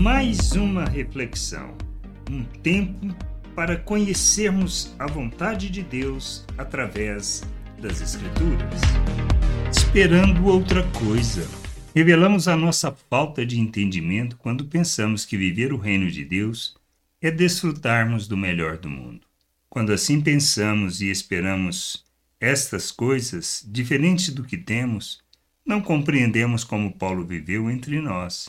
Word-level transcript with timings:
Mais 0.00 0.52
uma 0.52 0.86
reflexão, 0.86 1.76
um 2.30 2.42
tempo 2.42 3.14
para 3.54 3.76
conhecermos 3.76 4.94
a 4.98 5.06
vontade 5.06 5.68
de 5.68 5.82
Deus 5.82 6.46
através 6.56 7.42
das 7.78 8.00
Escrituras. 8.00 8.80
Esperando 9.70 10.46
outra 10.46 10.84
coisa. 10.98 11.46
Revelamos 11.94 12.48
a 12.48 12.56
nossa 12.56 12.90
falta 13.10 13.44
de 13.44 13.60
entendimento 13.60 14.38
quando 14.38 14.64
pensamos 14.64 15.26
que 15.26 15.36
viver 15.36 15.70
o 15.70 15.76
reino 15.76 16.10
de 16.10 16.24
Deus 16.24 16.78
é 17.20 17.30
desfrutarmos 17.30 18.26
do 18.26 18.38
melhor 18.38 18.78
do 18.78 18.88
mundo. 18.88 19.20
Quando 19.68 19.92
assim 19.92 20.18
pensamos 20.18 21.02
e 21.02 21.10
esperamos 21.10 22.06
estas 22.40 22.90
coisas, 22.90 23.62
diferentes 23.68 24.30
do 24.30 24.44
que 24.44 24.56
temos, 24.56 25.22
não 25.62 25.82
compreendemos 25.82 26.64
como 26.64 26.90
Paulo 26.90 27.22
viveu 27.22 27.70
entre 27.70 28.00
nós, 28.00 28.48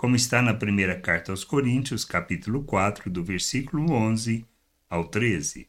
como 0.00 0.16
está 0.16 0.40
na 0.40 0.54
primeira 0.54 0.98
carta 0.98 1.30
aos 1.30 1.44
Coríntios, 1.44 2.06
capítulo 2.06 2.62
4, 2.62 3.10
do 3.10 3.22
versículo 3.22 3.92
11 3.92 4.46
ao 4.88 5.04
13. 5.04 5.68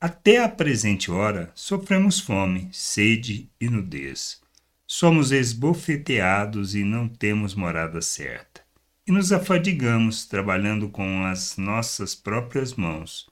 Até 0.00 0.42
a 0.42 0.48
presente 0.48 1.12
hora 1.12 1.52
sofremos 1.54 2.18
fome, 2.18 2.68
sede 2.72 3.48
e 3.60 3.70
nudez. 3.70 4.40
Somos 4.84 5.30
esbofeteados 5.30 6.74
e 6.74 6.82
não 6.82 7.08
temos 7.08 7.54
morada 7.54 8.02
certa. 8.02 8.62
E 9.06 9.12
nos 9.12 9.30
afadigamos 9.30 10.26
trabalhando 10.26 10.88
com 10.88 11.24
as 11.24 11.56
nossas 11.56 12.16
próprias 12.16 12.74
mãos. 12.74 13.28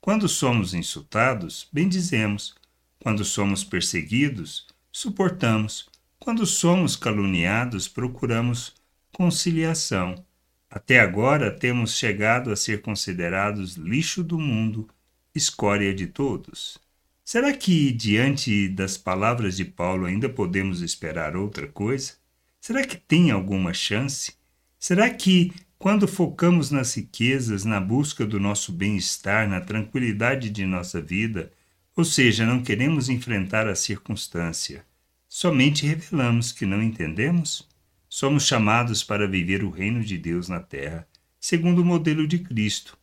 Quando 0.00 0.28
somos 0.28 0.74
insultados, 0.74 1.68
bendizemos. 1.72 2.54
Quando 3.00 3.24
somos 3.24 3.64
perseguidos, 3.64 4.64
suportamos. 4.92 5.88
Quando 6.20 6.46
somos 6.46 6.94
caluniados, 6.94 7.88
procuramos 7.88 8.77
conciliação. 9.18 10.24
Até 10.70 11.00
agora 11.00 11.50
temos 11.50 11.96
chegado 11.96 12.52
a 12.52 12.56
ser 12.56 12.80
considerados 12.82 13.74
lixo 13.74 14.22
do 14.22 14.38
mundo, 14.38 14.88
escória 15.34 15.92
de 15.92 16.06
todos. 16.06 16.78
Será 17.24 17.52
que, 17.52 17.90
diante 17.90 18.68
das 18.68 18.96
palavras 18.96 19.56
de 19.56 19.64
Paulo, 19.64 20.06
ainda 20.06 20.28
podemos 20.28 20.82
esperar 20.82 21.36
outra 21.36 21.66
coisa? 21.66 22.12
Será 22.60 22.86
que 22.86 22.96
tem 22.96 23.32
alguma 23.32 23.74
chance? 23.74 24.34
Será 24.78 25.10
que, 25.10 25.52
quando 25.80 26.06
focamos 26.06 26.70
nas 26.70 26.94
riquezas, 26.94 27.64
na 27.64 27.80
busca 27.80 28.24
do 28.24 28.38
nosso 28.38 28.70
bem-estar, 28.70 29.48
na 29.48 29.60
tranquilidade 29.60 30.48
de 30.48 30.64
nossa 30.64 31.02
vida, 31.02 31.50
ou 31.96 32.04
seja, 32.04 32.46
não 32.46 32.62
queremos 32.62 33.08
enfrentar 33.08 33.66
a 33.66 33.74
circunstância, 33.74 34.84
somente 35.28 35.84
revelamos 35.84 36.52
que 36.52 36.64
não 36.64 36.80
entendemos? 36.80 37.68
Somos 38.08 38.46
chamados 38.46 39.04
para 39.04 39.28
viver 39.28 39.62
o 39.62 39.70
reino 39.70 40.02
de 40.02 40.16
Deus 40.16 40.48
na 40.48 40.60
terra, 40.60 41.06
segundo 41.38 41.82
o 41.82 41.84
modelo 41.84 42.26
de 42.26 42.38
Cristo, 42.38 42.96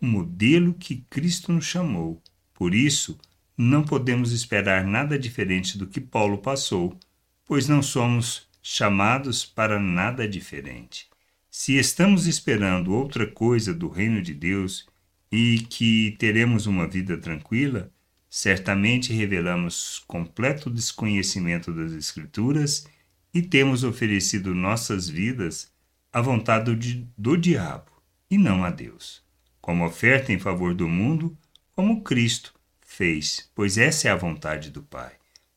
o 0.00 0.04
modelo 0.04 0.74
que 0.74 1.04
Cristo 1.08 1.52
nos 1.52 1.64
chamou. 1.64 2.22
Por 2.52 2.74
isso, 2.74 3.18
não 3.56 3.82
podemos 3.82 4.30
esperar 4.30 4.84
nada 4.84 5.18
diferente 5.18 5.78
do 5.78 5.86
que 5.86 6.00
Paulo 6.00 6.38
passou, 6.38 6.98
pois 7.46 7.66
não 7.66 7.82
somos 7.82 8.46
chamados 8.62 9.44
para 9.44 9.80
nada 9.80 10.28
diferente. 10.28 11.08
Se 11.50 11.76
estamos 11.76 12.26
esperando 12.26 12.92
outra 12.92 13.26
coisa 13.26 13.72
do 13.72 13.88
reino 13.88 14.20
de 14.20 14.34
Deus 14.34 14.86
e 15.30 15.66
que 15.68 16.14
teremos 16.18 16.66
uma 16.66 16.86
vida 16.86 17.16
tranquila, 17.16 17.90
certamente 18.28 19.12
revelamos 19.12 20.02
completo 20.06 20.70
desconhecimento 20.70 21.72
das 21.72 21.92
Escrituras 21.92 22.86
e 23.32 23.40
temos 23.40 23.84
oferecido 23.84 24.54
nossas 24.54 25.08
vidas 25.08 25.70
à 26.12 26.20
vontade 26.20 26.74
do, 26.74 27.08
do 27.16 27.36
diabo 27.36 27.90
e 28.30 28.36
não 28.36 28.64
a 28.64 28.70
Deus, 28.70 29.22
como 29.60 29.84
oferta 29.86 30.32
em 30.32 30.38
favor 30.38 30.74
do 30.74 30.88
mundo, 30.88 31.36
como 31.74 32.02
Cristo 32.02 32.54
fez, 32.80 33.50
pois 33.54 33.78
essa 33.78 34.08
é 34.08 34.10
a 34.10 34.16
vontade 34.16 34.70
do 34.70 34.82
Pai. 34.82 35.12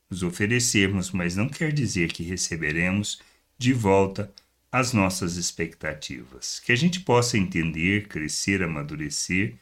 Nos 0.10 0.24
oferecermos, 0.24 1.12
mas 1.12 1.36
não 1.36 1.50
quer 1.50 1.74
dizer 1.74 2.12
que 2.12 2.24
receberemos 2.24 3.20
de 3.58 3.74
volta 3.74 4.32
as 4.72 4.94
nossas 4.94 5.36
expectativas. 5.36 6.60
Que 6.60 6.72
a 6.72 6.76
gente 6.76 7.00
possa 7.00 7.38
entender, 7.38 8.08
crescer, 8.08 8.62
amadurecer 8.62 9.56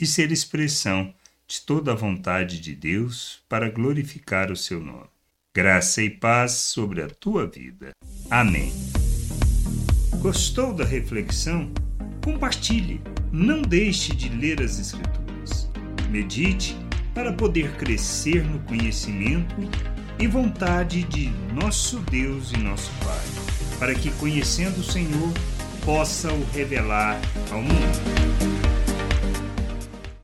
e 0.00 0.06
ser 0.06 0.32
expressão 0.32 1.12
de 1.46 1.60
toda 1.62 1.92
a 1.92 1.96
vontade 1.96 2.60
de 2.60 2.74
Deus 2.74 3.42
para 3.48 3.68
glorificar 3.68 4.50
o 4.50 4.56
seu 4.56 4.80
nome. 4.80 5.08
Graça 5.62 6.00
e 6.00 6.08
paz 6.08 6.52
sobre 6.52 7.02
a 7.02 7.06
tua 7.06 7.46
vida. 7.46 7.90
Amém. 8.30 8.72
Gostou 10.22 10.72
da 10.72 10.86
reflexão? 10.86 11.70
Compartilhe. 12.24 13.02
Não 13.30 13.60
deixe 13.60 14.16
de 14.16 14.30
ler 14.30 14.62
as 14.62 14.78
Escrituras. 14.78 15.70
Medite 16.08 16.74
para 17.12 17.34
poder 17.34 17.72
crescer 17.72 18.42
no 18.42 18.58
conhecimento 18.60 19.54
e 20.18 20.26
vontade 20.26 21.02
de 21.02 21.28
nosso 21.52 21.98
Deus 22.10 22.52
e 22.52 22.56
nosso 22.56 22.90
Pai, 23.04 23.78
para 23.78 23.94
que, 23.94 24.10
conhecendo 24.12 24.80
o 24.80 24.82
Senhor, 24.82 25.30
possa 25.84 26.32
o 26.32 26.42
revelar 26.54 27.20
ao 27.50 27.60
mundo. 27.60 28.59